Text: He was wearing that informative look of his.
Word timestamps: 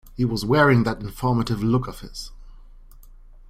He 0.17 0.25
was 0.25 0.43
wearing 0.47 0.81
that 0.81 0.99
informative 0.99 1.61
look 1.61 1.85
of 1.87 1.99
his. 1.99 2.31